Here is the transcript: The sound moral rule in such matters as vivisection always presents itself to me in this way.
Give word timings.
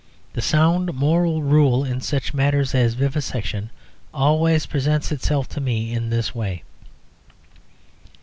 The 0.33 0.41
sound 0.41 0.95
moral 0.95 1.43
rule 1.43 1.83
in 1.83 2.01
such 2.01 2.33
matters 2.33 2.73
as 2.73 2.95
vivisection 2.95 3.69
always 4.11 4.65
presents 4.65 5.11
itself 5.11 5.47
to 5.49 5.61
me 5.61 5.93
in 5.93 6.09
this 6.09 6.33
way. 6.33 6.63